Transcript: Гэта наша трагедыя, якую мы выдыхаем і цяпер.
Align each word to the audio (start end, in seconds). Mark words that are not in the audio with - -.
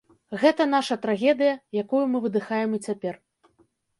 Гэта 0.43 0.65
наша 0.69 0.95
трагедыя, 1.03 1.53
якую 1.83 2.01
мы 2.13 2.21
выдыхаем 2.25 2.69
і 2.79 2.83
цяпер. 2.87 3.15